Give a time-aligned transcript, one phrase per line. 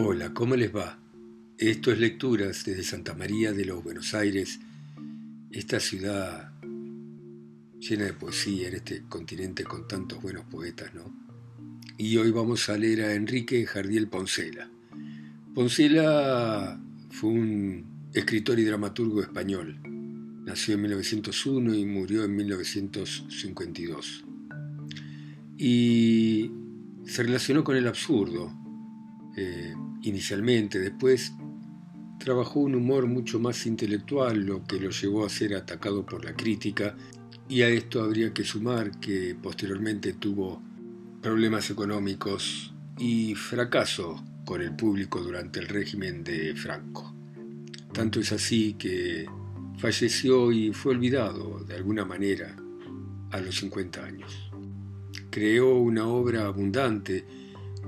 [0.00, 0.96] Hola, ¿cómo les va?
[1.58, 4.60] Esto es Lecturas desde Santa María de los Buenos Aires,
[5.50, 6.52] esta ciudad
[7.80, 11.02] llena de poesía en este continente con tantos buenos poetas, ¿no?
[11.96, 14.70] Y hoy vamos a leer a Enrique Jardiel Poncela.
[15.52, 16.80] Poncela
[17.10, 19.80] fue un escritor y dramaturgo español.
[20.44, 24.24] Nació en 1901 y murió en 1952.
[25.58, 26.52] Y
[27.04, 28.54] se relacionó con el absurdo,
[29.36, 31.32] eh, inicialmente, después
[32.18, 36.34] trabajó un humor mucho más intelectual, lo que lo llevó a ser atacado por la
[36.34, 36.96] crítica,
[37.48, 40.62] y a esto habría que sumar que posteriormente tuvo
[41.22, 47.14] problemas económicos y fracaso con el público durante el régimen de Franco.
[47.92, 49.26] Tanto es así que
[49.78, 52.54] falleció y fue olvidado de alguna manera
[53.30, 54.50] a los 50 años.
[55.30, 57.24] Creó una obra abundante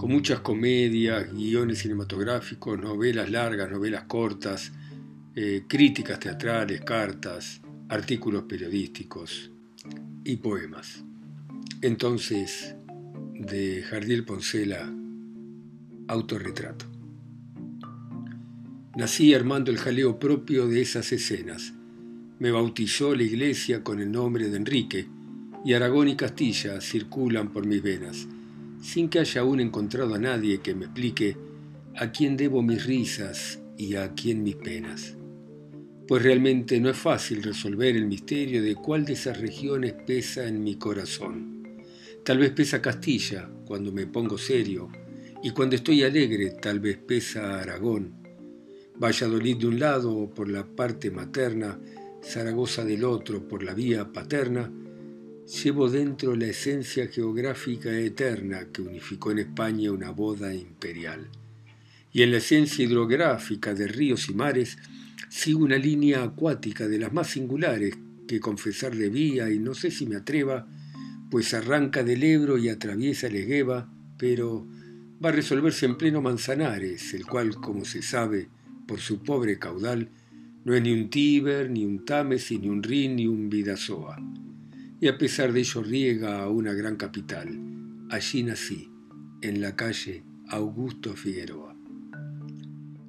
[0.01, 4.73] con muchas comedias, guiones cinematográficos, novelas largas, novelas cortas,
[5.37, 9.51] eh, críticas teatrales, cartas, artículos periodísticos
[10.25, 11.05] y poemas.
[11.83, 12.75] Entonces,
[13.35, 14.91] de Jardiel Poncela,
[16.09, 16.87] autorretrato.
[18.97, 21.75] Nací armando el jaleo propio de esas escenas.
[22.39, 25.09] Me bautizó la iglesia con el nombre de Enrique,
[25.63, 28.27] y Aragón y Castilla circulan por mis venas
[28.81, 31.37] sin que haya aún encontrado a nadie que me explique
[31.97, 35.17] a quién debo mis risas y a quién mis penas.
[36.07, 40.63] Pues realmente no es fácil resolver el misterio de cuál de esas regiones pesa en
[40.63, 41.79] mi corazón.
[42.25, 44.91] Tal vez pesa Castilla cuando me pongo serio,
[45.43, 48.15] y cuando estoy alegre tal vez pesa Aragón.
[49.03, 51.79] Valladolid de un lado por la parte materna,
[52.23, 54.71] Zaragoza del otro por la vía paterna,
[55.51, 61.27] llevo dentro la esencia geográfica eterna que unificó en España una boda imperial.
[62.13, 64.79] Y en la esencia hidrográfica de ríos y mares
[65.29, 67.99] sigo una línea acuática de las más singulares
[68.29, 70.69] que confesar debía y no sé si me atreva,
[71.31, 74.67] pues arranca del Ebro y atraviesa el Egueva, pero
[75.23, 78.49] va a resolverse en pleno Manzanares, el cual, como se sabe,
[78.87, 80.11] por su pobre caudal,
[80.65, 84.17] no es ni un Tíber, ni un Támesis, ni un Rin, ni un Vidasoa
[85.01, 87.49] y a pesar de ello riega a una gran capital.
[88.11, 88.91] Allí nací,
[89.41, 91.75] en la calle Augusto Figueroa.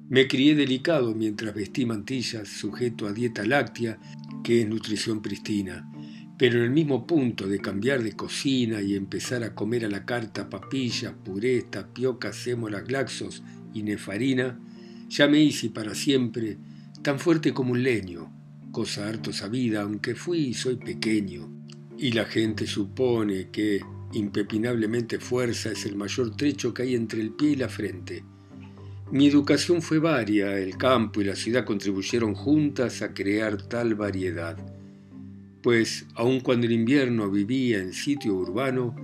[0.08, 3.98] Me crié delicado mientras vestí mantillas, sujeto a dieta láctea,
[4.42, 5.90] que es nutrición pristina,
[6.38, 10.04] pero en el mismo punto de cambiar de cocina y empezar a comer a la
[10.04, 13.42] carta papillas, purés, tapiocas, sémolas, glaxos
[13.74, 14.58] y nefarina,
[15.08, 16.58] ya me hice para siempre
[17.02, 18.32] tan fuerte como un leño,
[18.70, 21.61] cosa harto sabida, aunque fui y soy pequeño,
[22.02, 23.80] y la gente supone que
[24.12, 28.24] impepinablemente fuerza es el mayor trecho que hay entre el pie y la frente.
[29.12, 34.56] Mi educación fue varia, el campo y la ciudad contribuyeron juntas a crear tal variedad,
[35.62, 38.96] pues aun cuando el invierno vivía en sitio urbano,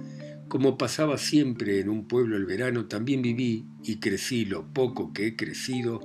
[0.48, 5.28] como pasaba siempre en un pueblo el verano, también viví y crecí lo poco que
[5.28, 6.00] he crecido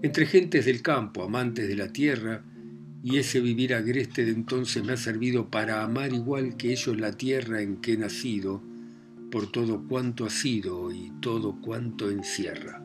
[0.00, 2.42] entre gentes del campo, amantes de la tierra,
[3.04, 7.12] y ese vivir agreste de entonces me ha servido para amar igual que ellos la
[7.12, 8.62] tierra en que he nacido,
[9.30, 12.82] por todo cuanto ha sido y todo cuanto encierra.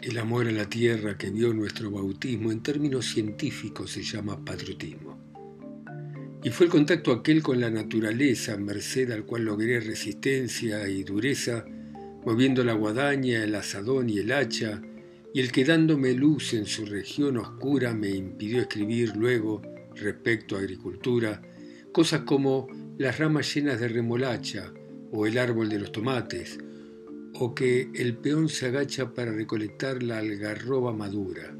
[0.00, 5.18] El amor a la tierra que vio nuestro bautismo en términos científicos se llama patriotismo.
[6.44, 11.64] Y fue el contacto aquel con la naturaleza, merced al cual logré resistencia y dureza,
[12.24, 14.80] moviendo la guadaña, el asadón y el hacha,
[15.34, 19.62] y el que dándome luz en su región oscura me impidió escribir luego
[19.94, 21.42] respecto a agricultura
[21.92, 22.68] cosas como
[22.98, 24.72] las ramas llenas de remolacha
[25.12, 26.58] o el árbol de los tomates,
[27.34, 31.54] o que el peón se agacha para recolectar la algarroba madura,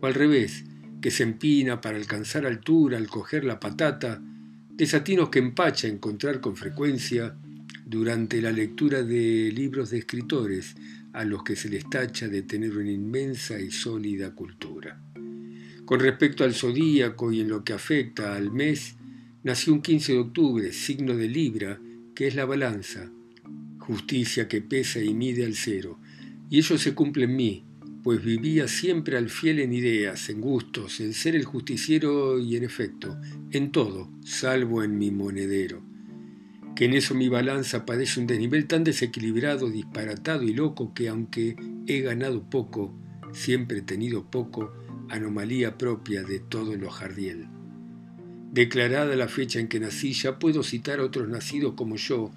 [0.00, 0.64] o al revés,
[1.00, 4.22] que se empina para alcanzar altura al coger la patata,
[4.70, 7.36] desatinos que empacha encontrar con frecuencia
[7.84, 10.76] durante la lectura de libros de escritores
[11.12, 15.00] a los que se les tacha de tener una inmensa y sólida cultura.
[15.84, 18.96] Con respecto al zodíaco y en lo que afecta al mes,
[19.42, 21.80] nació un 15 de octubre, signo de Libra,
[22.14, 23.10] que es la balanza,
[23.78, 25.98] justicia que pesa y mide al cero,
[26.48, 27.64] y ello se cumple en mí,
[28.04, 32.64] pues vivía siempre al fiel en ideas, en gustos, en ser el justiciero y en
[32.64, 33.20] efecto,
[33.50, 35.89] en todo, salvo en mi monedero
[36.80, 41.54] que en eso mi balanza padece un desnivel tan desequilibrado, disparatado y loco que aunque
[41.86, 42.98] he ganado poco,
[43.34, 44.72] siempre he tenido poco,
[45.10, 47.48] anomalía propia de todo lo jardiel.
[48.50, 52.30] Declarada la fecha en que nací, ya puedo citar a otros nacidos como yo,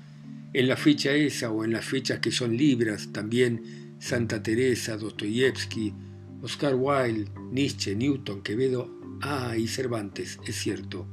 [0.52, 5.94] en la fecha esa o en las fechas que son libras también, Santa Teresa, Dostoyevsky,
[6.42, 11.08] Oscar Wilde, Nietzsche, Newton, Quevedo, ah, y Cervantes, es cierto.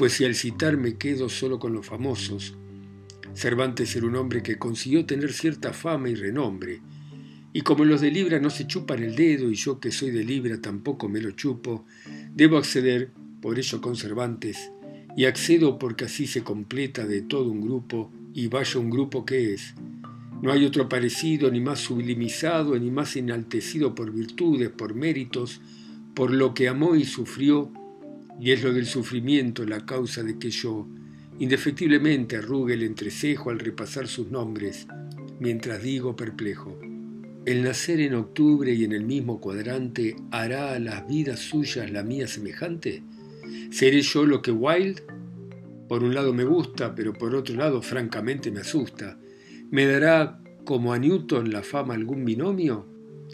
[0.00, 2.56] Pues si al citar me quedo solo con los famosos,
[3.34, 6.80] Cervantes era un hombre que consiguió tener cierta fama y renombre,
[7.52, 10.24] y como los de Libra no se chupan el dedo y yo que soy de
[10.24, 11.84] Libra tampoco me lo chupo,
[12.34, 13.10] debo acceder,
[13.42, 14.72] por ello con Cervantes,
[15.18, 19.52] y accedo porque así se completa de todo un grupo, y vaya un grupo que
[19.52, 19.74] es.
[20.40, 25.60] No hay otro parecido, ni más sublimizado, ni más enaltecido por virtudes, por méritos,
[26.14, 27.70] por lo que amó y sufrió,
[28.40, 30.88] y es lo del sufrimiento la causa de que yo,
[31.38, 34.86] indefectiblemente arrugue el entrecejo al repasar sus nombres,
[35.38, 36.78] mientras digo perplejo.
[37.44, 42.02] El nacer en octubre y en el mismo cuadrante hará a las vidas suyas la
[42.02, 43.02] mía semejante.
[43.70, 45.02] ¿Seré yo lo que Wilde?
[45.88, 49.18] Por un lado me gusta, pero por otro lado francamente me asusta.
[49.70, 52.86] ¿Me dará como a Newton la fama algún binomio?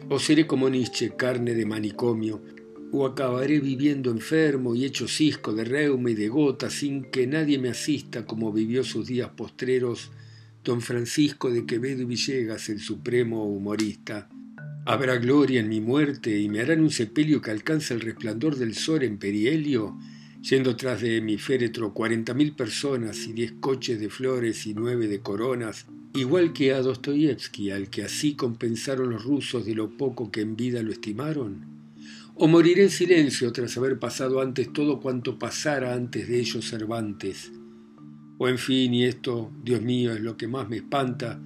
[0.09, 2.41] ¿O seré como Nietzsche, carne de manicomio?
[2.93, 7.59] ¿O acabaré viviendo enfermo y hecho cisco de reuma y de gota sin que nadie
[7.59, 10.13] me asista como vivió sus días postreros
[10.65, 14.29] don Francisco de Quevedo Villegas, el supremo humorista?
[14.85, 18.75] Habrá gloria en mi muerte y me harán un sepelio que alcanza el resplandor del
[18.75, 19.97] sol en perihelio
[20.49, 25.09] yendo tras de mi féretro cuarenta mil personas y diez coches de flores y nueve
[25.09, 30.31] de coronas, igual que a Dostoyevsky, al que así compensaron los rusos de lo poco
[30.31, 31.76] que en vida lo estimaron?
[32.39, 37.51] ¿O moriré en silencio tras haber pasado antes todo cuanto pasara antes de ellos Cervantes?
[38.37, 41.41] O en fin, y esto, Dios mío, es lo que más me espanta,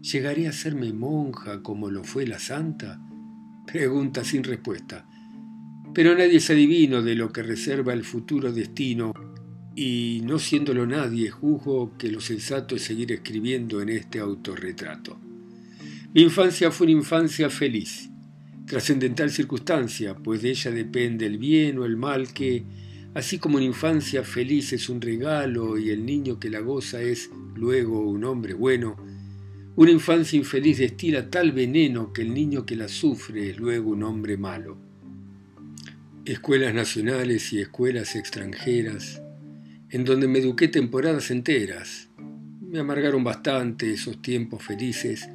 [0.00, 2.98] ¿llegaré a hacerme monja como lo fue la santa?
[3.66, 5.06] Pregunta sin respuesta.
[5.92, 9.12] Pero nadie es adivino de lo que reserva el futuro destino,
[9.76, 15.20] y no siéndolo nadie, juzgo que lo sensato es seguir escribiendo en este autorretrato.
[16.14, 18.08] Mi infancia fue una infancia feliz,
[18.66, 22.64] trascendental circunstancia, pues de ella depende el bien o el mal que,
[23.14, 27.30] así como una infancia feliz es un regalo y el niño que la goza es
[27.54, 28.96] luego un hombre bueno,
[29.76, 34.02] una infancia infeliz destila tal veneno que el niño que la sufre es luego un
[34.02, 34.92] hombre malo
[36.24, 39.22] escuelas nacionales y escuelas extranjeras,
[39.90, 42.08] en donde me eduqué temporadas enteras.
[42.60, 45.28] Me amargaron bastante esos tiempos felices,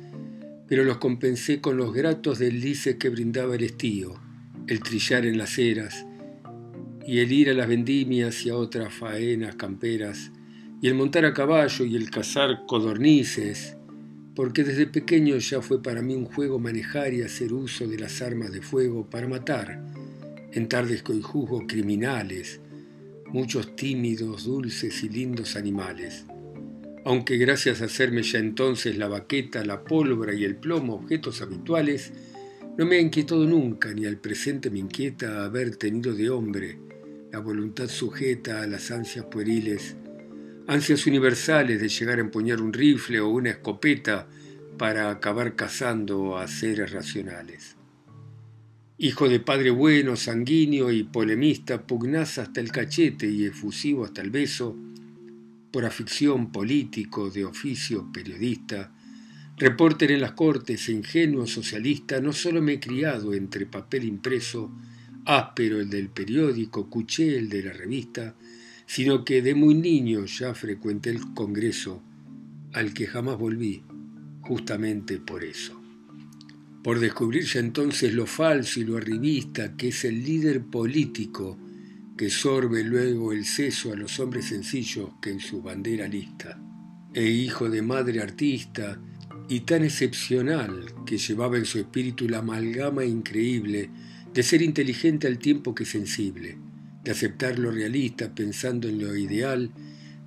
[0.68, 4.19] pero los compensé con los gratos deslices que brindaba el estío,
[4.68, 6.06] el trillar en las eras,
[7.06, 10.31] y el ir a las vendimias y a otras faenas camperas,
[10.81, 13.78] y el montar a caballo y el cazar codornices,
[14.36, 18.22] porque desde pequeño ya fue para mí un juego manejar y hacer uso de las
[18.22, 19.81] armas de fuego para matar,
[20.52, 22.60] en tardes que hoy juzgo criminales,
[23.28, 26.25] muchos tímidos, dulces y lindos animales.
[27.07, 32.12] Aunque gracias a hacerme ya entonces la baqueta, la pólvora y el plomo objetos habituales,
[32.77, 36.77] no me ha inquietado nunca, ni al presente me inquieta haber tenido de hombre
[37.31, 39.95] la voluntad sujeta a las ansias pueriles,
[40.68, 44.27] ansias universales de llegar a empuñar un rifle o una escopeta
[44.77, 47.77] para acabar cazando a seres racionales.
[48.98, 54.30] Hijo de padre bueno, sanguíneo y polemista, pugnaz hasta el cachete y efusivo hasta el
[54.30, 54.75] beso,
[55.72, 58.92] por afición político, de oficio periodista,
[59.58, 64.71] repórter en las cortes e ingenuo socialista, no solo me he criado entre papel impreso,
[65.26, 68.36] áspero el del periódico, cuché el de la revista,
[68.86, 72.02] sino que de muy niño ya frecuenté el Congreso,
[72.74, 73.83] al que jamás volví,
[74.42, 75.81] justamente por eso.
[76.83, 81.57] Por descubrir ya entonces lo falso y lo arribista que es el líder político
[82.18, 86.59] que sorbe luego el seso a los hombres sencillos que en su bandera lista,
[87.14, 89.00] e hijo de madre artista
[89.47, 93.90] y tan excepcional que llevaba en su espíritu la amalgama increíble
[94.33, 96.57] de ser inteligente al tiempo que sensible,
[97.04, 99.71] de aceptar lo realista pensando en lo ideal,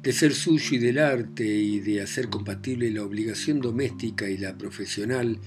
[0.02, 4.56] de ser suyo y del arte y de hacer compatible la obligación doméstica y la
[4.56, 5.38] profesional,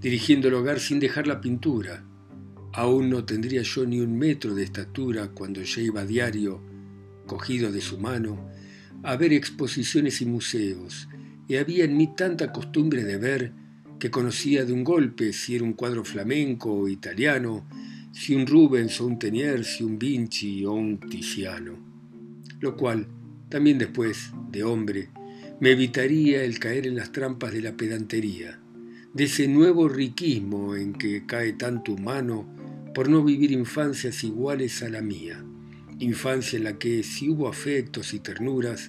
[0.00, 2.04] dirigiendo el hogar sin dejar la pintura.
[2.72, 6.62] Aún no tendría yo ni un metro de estatura cuando ya iba a diario,
[7.26, 8.48] cogido de su mano,
[9.02, 11.08] a ver exposiciones y museos,
[11.48, 13.52] y había en mí tanta costumbre de ver
[13.98, 17.66] que conocía de un golpe si era un cuadro flamenco o italiano,
[18.12, 21.76] si un Rubens o un Tenier, si un Vinci o un Tiziano.
[22.60, 23.06] Lo cual,
[23.48, 25.10] también después, de hombre,
[25.60, 28.60] me evitaría el caer en las trampas de la pedantería
[29.12, 32.46] de ese nuevo riquismo en que cae tanto humano
[32.94, 35.44] por no vivir infancias iguales a la mía,
[35.98, 38.88] infancia en la que si hubo afectos y ternuras,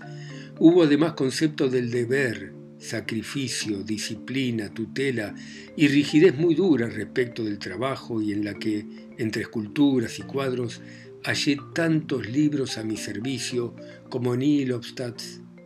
[0.59, 5.35] hubo además concepto del deber, sacrificio, disciplina, tutela
[5.75, 8.85] y rigidez muy dura respecto del trabajo y en la que,
[9.17, 10.81] entre esculturas y cuadros,
[11.23, 13.75] hallé tantos libros a mi servicio
[14.09, 14.73] como Neil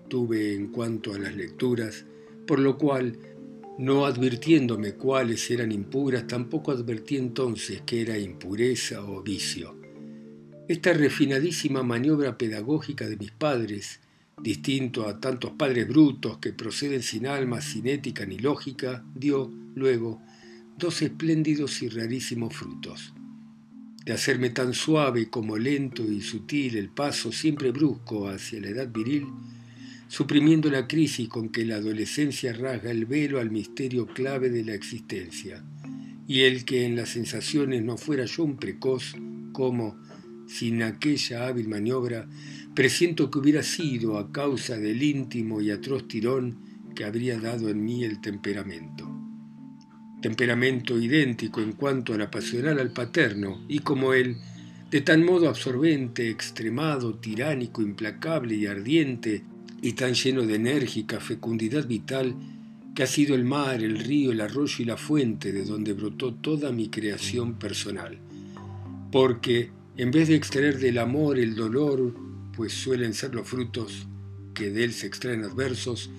[0.10, 2.06] tuve en cuanto a las lecturas,
[2.46, 3.18] por lo cual,
[3.78, 9.76] no advirtiéndome cuáles eran impuras, tampoco advertí entonces que era impureza o vicio.
[10.68, 14.00] Esta refinadísima maniobra pedagógica de mis padres,
[14.42, 20.22] distinto a tantos padres brutos que proceden sin alma, sin ética ni lógica, dio, luego,
[20.78, 23.14] dos espléndidos y rarísimos frutos.
[24.06, 28.92] De hacerme tan suave como lento y sutil el paso siempre brusco hacia la edad
[28.92, 29.28] viril,
[30.08, 34.74] suprimiendo la crisis con que la adolescencia rasga el velo al misterio clave de la
[34.74, 35.64] existencia,
[36.28, 39.16] y el que en las sensaciones no fuera yo un precoz,
[39.52, 39.98] como,
[40.48, 42.28] sin aquella hábil maniobra,
[42.74, 46.58] presiento que hubiera sido a causa del íntimo y atroz tirón
[46.96, 49.10] que habría dado en mí el temperamento.
[50.22, 54.38] Temperamento idéntico en cuanto a la pasional al paterno, y como él,
[54.90, 59.44] de tan modo absorbente, extremado, tiránico, implacable y ardiente,
[59.86, 62.36] y tan lleno de enérgica fecundidad vital,
[62.96, 66.34] que ha sido el mar, el río, el arroyo y la fuente de donde brotó
[66.34, 68.18] toda mi creación personal.
[69.12, 72.16] Porque, en vez de extraer del amor el dolor,
[72.58, 74.08] pues suelen ser los frutos
[74.56, 76.10] que de él se extraen adversos,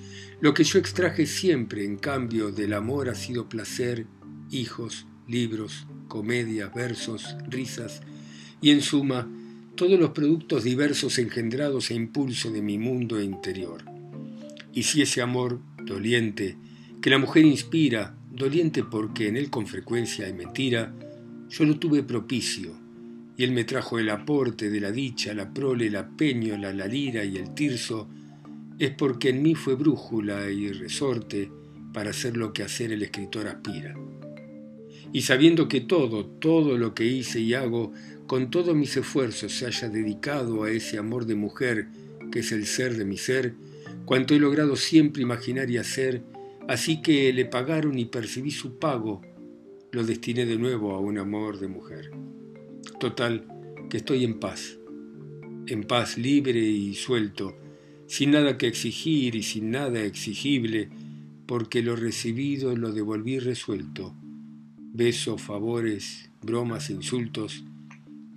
[0.40, 4.06] lo que yo extraje siempre en cambio del amor ha sido placer,
[4.48, 8.00] hijos, libros, comedias, versos, risas,
[8.60, 9.28] y en suma,
[9.76, 13.84] todos los productos diversos engendrados a impulso de mi mundo interior.
[14.72, 16.56] Y si ese amor, doliente,
[17.02, 20.94] que la mujer inspira, doliente porque en él con frecuencia hay mentira,
[21.50, 22.74] yo lo tuve propicio,
[23.36, 27.22] y él me trajo el aporte de la dicha, la prole, la peñola, la lira
[27.24, 28.08] y el tirso,
[28.78, 31.50] es porque en mí fue brújula y resorte
[31.92, 33.94] para hacer lo que hacer el escritor aspira.
[35.12, 37.92] Y sabiendo que todo, todo lo que hice y hago,
[38.26, 41.88] con todos mis esfuerzos se haya dedicado a ese amor de mujer
[42.30, 43.54] que es el ser de mi ser,
[44.04, 46.22] cuanto he logrado siempre imaginar y hacer,
[46.68, 49.22] así que le pagaron y percibí su pago,
[49.92, 52.10] lo destiné de nuevo a un amor de mujer.
[52.98, 53.46] Total,
[53.88, 54.78] que estoy en paz,
[55.66, 57.56] en paz libre y suelto,
[58.06, 60.88] sin nada que exigir y sin nada exigible,
[61.46, 64.14] porque lo recibido lo devolví resuelto.
[64.92, 67.64] Besos, favores, bromas, insultos,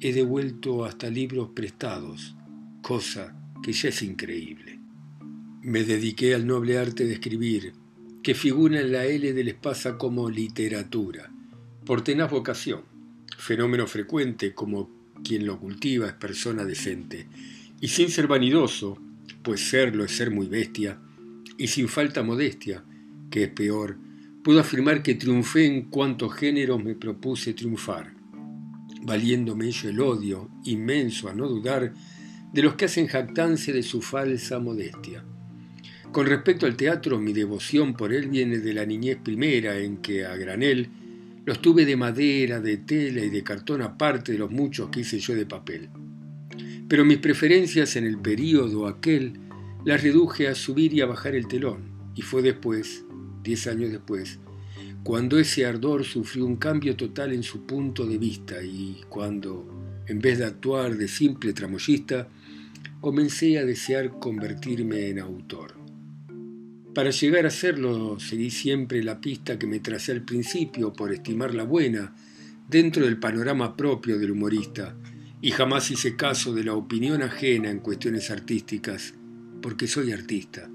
[0.02, 2.36] he devuelto hasta libros prestados,
[2.82, 4.80] cosa que ya es increíble.
[5.62, 7.74] Me dediqué al noble arte de escribir,
[8.24, 11.32] que figura en la L del Espasa como literatura,
[11.86, 13.00] por tenaz vocación
[13.40, 14.90] fenómeno frecuente como
[15.24, 17.28] quien lo cultiva es persona decente,
[17.80, 19.02] y sin ser vanidoso,
[19.42, 21.00] pues serlo es ser muy bestia,
[21.58, 22.84] y sin falta modestia,
[23.32, 23.98] que es peor,
[24.44, 28.14] puedo afirmar que triunfé en cuantos géneros me propuse triunfar,
[29.02, 31.94] valiéndome ello el odio, inmenso a no dudar,
[32.54, 35.24] de los que hacen jactancia de su falsa modestia.
[36.12, 40.26] Con respecto al teatro, mi devoción por él viene de la niñez primera en que,
[40.26, 40.90] a granel,
[41.46, 45.20] los tuve de madera, de tela y de cartón aparte de los muchos que hice
[45.20, 45.90] yo de papel.
[46.88, 49.40] Pero mis preferencias en el período aquel
[49.86, 53.06] las reduje a subir y a bajar el telón, y fue después,
[53.44, 54.40] diez años después,
[55.04, 60.20] cuando ese ardor sufrió un cambio total en su punto de vista y cuando, en
[60.20, 62.28] vez de actuar de simple tramoyista,
[63.00, 65.74] comencé a desear convertirme en autor.
[66.94, 71.64] Para llegar a serlo, seguí siempre la pista que me tracé al principio por estimarla
[71.64, 72.14] buena,
[72.68, 74.96] dentro del panorama propio del humorista,
[75.42, 79.14] y jamás hice caso de la opinión ajena en cuestiones artísticas,
[79.62, 80.70] porque soy artista.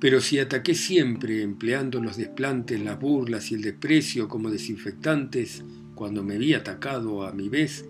[0.00, 5.62] Pero si ataqué siempre empleando los desplantes, las burlas y el desprecio como desinfectantes,
[5.94, 7.84] cuando me vi atacado a mi vez,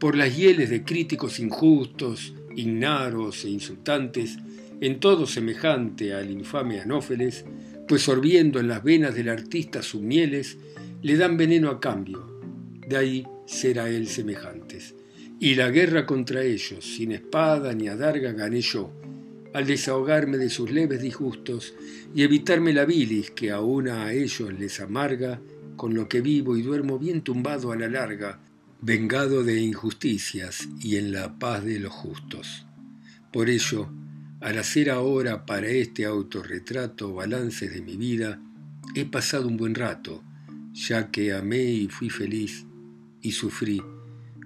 [0.00, 4.38] por las hieles de críticos injustos, ignaros e insultantes,
[4.80, 7.44] en todo semejante al infame Anófeles,
[7.86, 10.58] pues sorbiendo en las venas del artista sus mieles,
[11.00, 12.40] le dan veneno a cambio.
[12.86, 14.96] De ahí será él semejantes.
[15.38, 18.90] Y la guerra contra ellos, sin espada ni adarga, gané yo,
[19.56, 21.72] al desahogarme de sus leves disgustos
[22.14, 25.40] y evitarme la bilis que aún a ellos les amarga,
[25.76, 28.38] con lo que vivo y duermo bien tumbado a la larga,
[28.82, 32.66] vengado de injusticias y en la paz de los justos.
[33.32, 33.88] Por ello,
[34.42, 38.38] al hacer ahora para este autorretrato balances de mi vida,
[38.94, 40.22] he pasado un buen rato,
[40.74, 42.66] ya que amé y fui feliz
[43.22, 43.82] y sufrí,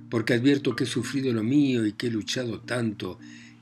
[0.09, 3.19] porque advierto que he sufrido lo mío y que he luchado tanto,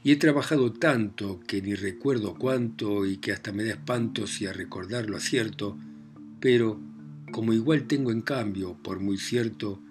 [0.08, 4.46] y he trabajado tanto que ni recuerdo cuánto y que hasta me da espanto si
[4.46, 5.76] a recordarlo acierto,
[6.40, 6.80] pero
[7.30, 9.82] como igual tengo en cambio, por muy cierto,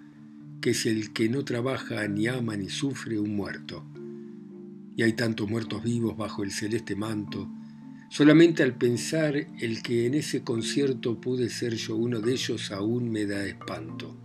[0.60, 3.84] que es el que no trabaja ni ama ni sufre un muerto.
[4.96, 7.48] Y hay tantos muertos vivos bajo el celeste manto,
[8.10, 13.08] solamente al pensar el que en ese concierto pude ser yo uno de ellos aún
[13.08, 14.16] me da espanto.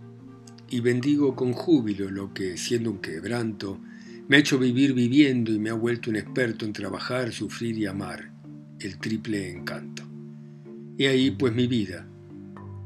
[0.68, 3.78] Y bendigo con júbilo lo que, siendo un quebranto,
[4.26, 7.86] me ha hecho vivir viviendo y me ha vuelto un experto en trabajar, sufrir y
[7.86, 8.32] amar,
[8.80, 10.02] el triple encanto.
[10.96, 12.06] Y ahí pues mi vida,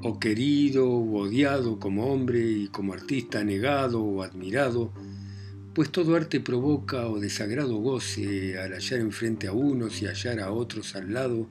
[0.02, 4.92] o querido o odiado como hombre y como artista negado o admirado,
[5.75, 10.50] pues todo arte provoca o desagrado goce al hallar enfrente a unos y hallar a
[10.50, 11.49] otros al lado,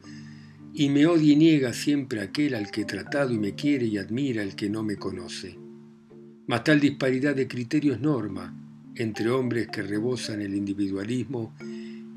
[0.73, 3.97] y me odia y niega siempre aquel al que he tratado y me quiere y
[3.97, 5.57] admira el que no me conoce.
[6.45, 8.66] Mas tal disparidad de criterios norma
[8.97, 11.53] entre hombres que rebosan el individualismo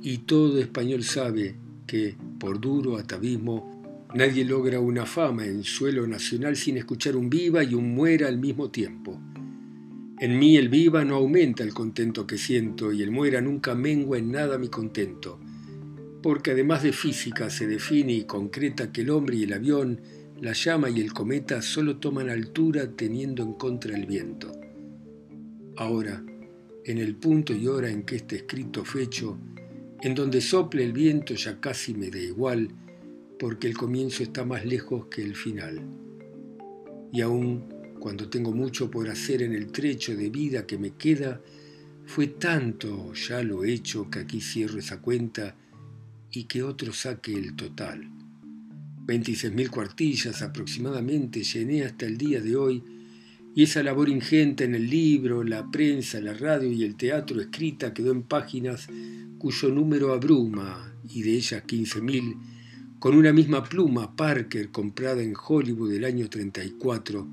[0.03, 1.57] y todo español sabe
[1.87, 3.81] que, por duro atavismo,
[4.13, 8.39] Nadie logra una fama en suelo nacional sin escuchar un viva y un muera al
[8.39, 9.21] mismo tiempo.
[10.19, 14.19] En mí el viva no aumenta el contento que siento y el muera nunca mengua
[14.19, 15.39] en nada mi contento,
[16.25, 20.01] porque además de física se define y concreta que el hombre y el avión,
[20.41, 24.51] la llama y el cometa solo toman altura teniendo en contra el viento.
[25.77, 26.25] Ahora,
[26.91, 29.39] en el punto y hora en que este escrito fecho,
[30.03, 32.69] en donde sople el viento ya casi me da igual,
[33.39, 35.81] porque el comienzo está más lejos que el final.
[37.13, 37.65] Y aún
[37.99, 41.41] cuando tengo mucho por hacer en el trecho de vida que me queda,
[42.07, 45.55] fue tanto ya lo hecho que aquí cierro esa cuenta
[46.33, 48.09] y que otro saque el total.
[49.07, 52.83] 26.000 cuartillas aproximadamente llené hasta el día de hoy
[53.55, 57.93] y esa labor ingente en el libro, la prensa, la radio y el teatro escrita
[57.93, 58.89] quedó en páginas
[59.39, 62.37] cuyo número abruma y de ellas 15.000
[63.01, 67.27] con una misma pluma Parker comprada en Hollywood del año 34,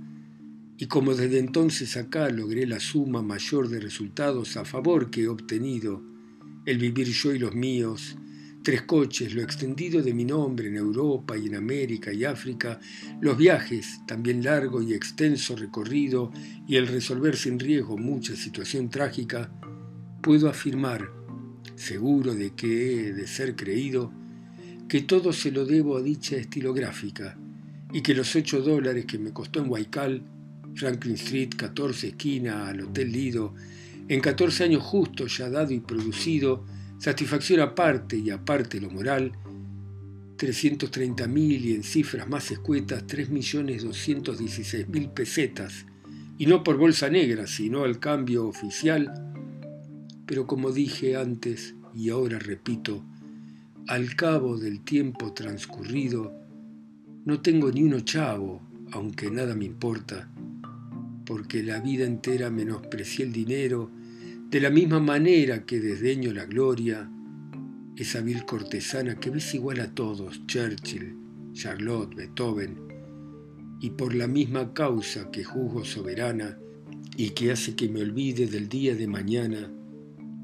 [0.77, 5.27] y como desde entonces acá logré la suma mayor de resultados a favor que he
[5.27, 6.01] obtenido,
[6.65, 8.15] el vivir yo y los míos,
[8.63, 12.79] tres coches, lo extendido de mi nombre en Europa y en América y África,
[13.21, 16.31] los viajes, también largo y extenso recorrido,
[16.67, 19.51] y el resolver sin riesgo mucha situación trágica,
[20.21, 21.09] puedo afirmar,
[21.75, 24.11] seguro de que he de ser creído,
[24.87, 27.37] que todo se lo debo a dicha estilográfica
[27.93, 30.21] y que los 8 dólares que me costó en Waikal,
[30.75, 33.53] Franklin Street, 14 esquina al Hotel Lido,
[34.07, 36.65] en 14 años justos ya dado y producido,
[36.97, 39.31] satisfacción aparte y aparte lo moral,
[40.38, 45.86] 330.000 y en cifras más escuetas 3.216.000 pesetas,
[46.38, 49.12] y no por bolsa negra, sino al cambio oficial,
[50.25, 53.03] pero como dije antes y ahora repito,
[53.88, 56.33] al cabo del tiempo transcurrido,
[57.25, 60.29] no tengo ni uno chavo, aunque nada me importa,
[61.25, 63.89] porque la vida entera menosprecié el dinero
[64.49, 67.12] de la misma manera que desdeño la gloria,
[67.97, 71.17] esa vil cortesana que ves igual a todos, Churchill,
[71.51, 72.77] Charlotte, Beethoven,
[73.81, 76.57] y por la misma causa que juzgo soberana
[77.17, 79.69] y que hace que me olvide del día de mañana,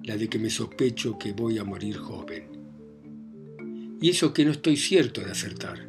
[0.03, 2.49] la de que me sospecho que voy a morir joven.
[4.01, 5.87] Y eso que no estoy cierto de acertar,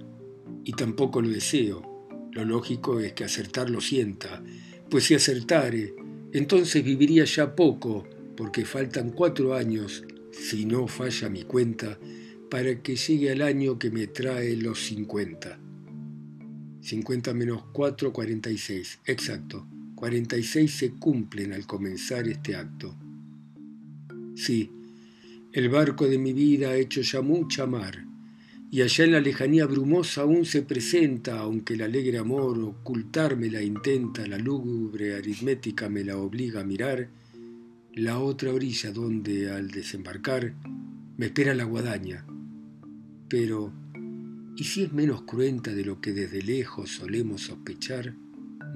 [0.63, 1.83] y tampoco lo deseo.
[2.31, 4.41] Lo lógico es que acertar lo sienta,
[4.89, 5.95] pues si acertare,
[6.35, 11.99] entonces viviría ya poco, porque faltan cuatro años, si no falla mi cuenta,
[12.51, 15.61] para que llegue al año que me trae los 50.
[16.81, 18.99] 50 menos 4, 46.
[19.07, 19.67] Exacto.
[19.95, 22.97] 46 se cumplen al comenzar este acto.
[24.35, 24.71] Sí,
[25.53, 28.05] el barco de mi vida ha hecho ya mucha mar,
[28.75, 33.63] y allá en la lejanía brumosa aún se presenta, aunque el alegre amor ocultarme la
[33.63, 37.09] intenta, la lúgubre aritmética me la obliga a mirar,
[37.93, 40.55] la otra orilla donde, al desembarcar,
[41.17, 42.27] me espera la guadaña.
[43.29, 43.73] Pero,
[44.57, 48.13] ¿y si es menos cruenta de lo que desde lejos solemos sospechar?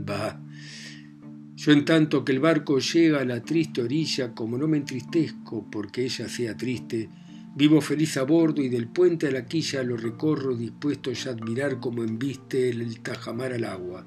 [0.09, 0.41] Va,
[1.57, 5.69] yo en tanto que el barco llega a la triste orilla, como no me entristezco
[5.69, 7.11] porque ella sea triste,
[7.59, 11.33] vivo feliz a bordo y del puente a la quilla lo recorro dispuesto ya a
[11.33, 14.07] admirar como embiste el tajamar al agua.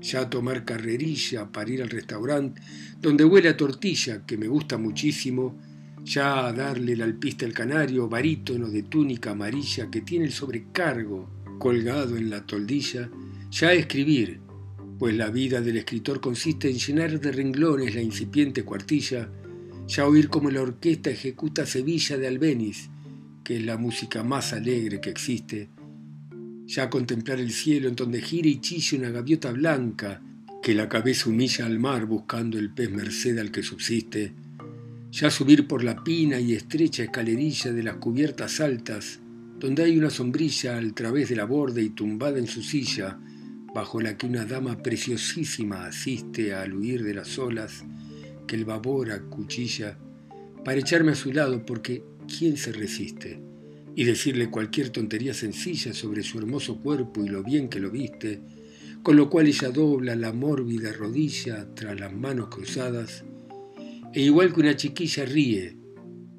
[0.00, 2.60] Ya a tomar carrerilla para ir al restaurante
[2.98, 5.60] donde huele a tortilla, que me gusta muchísimo,
[6.02, 11.30] ya a darle el alpiste al canario, barítono de túnica amarilla que tiene el sobrecargo
[11.60, 13.08] colgado en la toldilla,
[13.52, 14.40] ya a escribir,
[14.98, 19.30] pues la vida del escritor consiste en llenar de renglones la incipiente cuartilla,
[19.90, 22.88] ya oír cómo la orquesta ejecuta Sevilla de Albeniz,
[23.42, 25.68] que es la música más alegre que existe,
[26.66, 30.22] ya contemplar el cielo en donde gira y chilla una gaviota blanca,
[30.62, 34.32] que la cabeza humilla al mar buscando el pez merced al que subsiste,
[35.10, 39.18] ya subir por la pina y estrecha escalerilla de las cubiertas altas,
[39.58, 43.18] donde hay una sombrilla al través de la borda y tumbada en su silla,
[43.74, 47.84] bajo la que una dama preciosísima asiste al huir de las olas
[48.50, 49.96] que el babor acuchilla,
[50.64, 53.40] para echarme a su lado porque ¿quién se resiste?
[53.94, 58.40] y decirle cualquier tontería sencilla sobre su hermoso cuerpo y lo bien que lo viste,
[59.04, 63.24] con lo cual ella dobla la mórbida rodilla tras las manos cruzadas,
[64.12, 65.76] e igual que una chiquilla ríe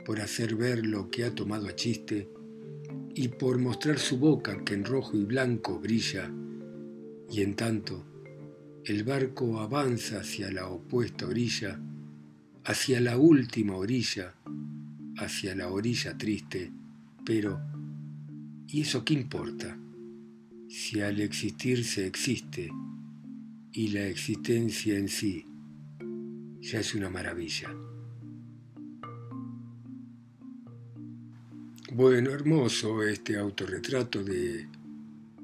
[0.06, 2.28] por hacer ver lo que ha tomado a chiste
[3.16, 6.30] y por mostrar su boca que en rojo y blanco brilla,
[7.30, 8.06] y en tanto
[8.84, 11.80] el barco avanza hacia la opuesta orilla,
[12.66, 14.36] hacia la última orilla,
[15.18, 16.72] hacia la orilla triste,
[17.26, 17.60] pero,
[18.68, 19.78] ¿y eso qué importa?
[20.70, 22.70] Si al existir se existe
[23.72, 25.46] y la existencia en sí
[26.62, 27.70] ya es una maravilla.
[31.94, 34.70] Bueno, hermoso este autorretrato de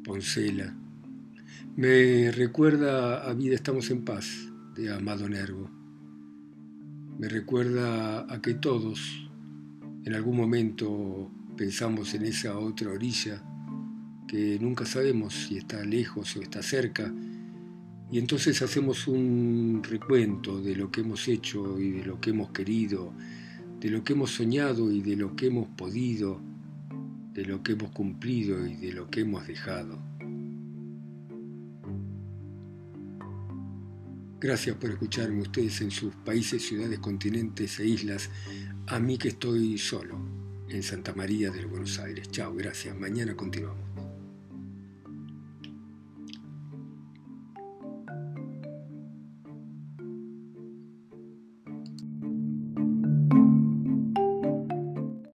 [0.03, 0.73] Poncela.
[1.75, 5.76] Me recuerda a Vida estamos en paz de Amado Nervo.
[7.17, 9.27] Me recuerda a que todos
[10.05, 13.43] en algún momento pensamos en esa otra orilla
[14.27, 17.11] que nunca sabemos si está lejos o está cerca,
[18.11, 22.51] y entonces hacemos un recuento de lo que hemos hecho y de lo que hemos
[22.51, 23.11] querido,
[23.79, 26.39] de lo que hemos soñado y de lo que hemos podido,
[27.33, 29.97] de lo que hemos cumplido y de lo que hemos dejado.
[34.39, 38.29] Gracias por escucharme ustedes en sus países, ciudades, continentes e islas,
[38.85, 40.19] a mí que estoy solo
[40.69, 42.29] en Santa María del Buenos Aires.
[42.29, 42.95] Chao, gracias.
[42.95, 43.86] Mañana continuamos.